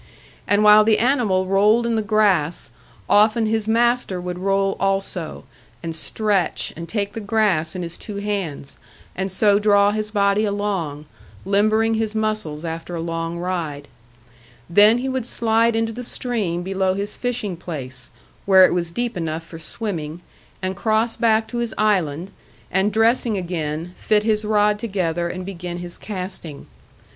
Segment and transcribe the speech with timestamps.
[0.47, 2.71] And while the animal rolled in the grass,
[3.07, 5.43] often his master would roll also,
[5.83, 8.79] and stretch, and take the grass in his two hands,
[9.15, 11.05] and so draw his body along,
[11.45, 13.87] limbering his muscles after a long ride.
[14.67, 18.09] Then he would slide into the stream below his fishing place,
[18.47, 20.21] where it was deep enough for swimming,
[20.63, 22.31] and cross back to his island,
[22.71, 26.65] and dressing again, fit his rod together and begin his casting.